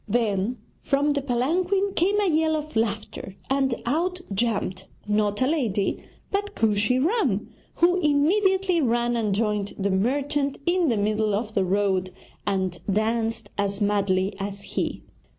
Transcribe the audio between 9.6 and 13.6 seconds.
the merchant in the middle of the road and danced